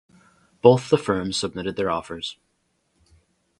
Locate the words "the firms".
0.89-1.37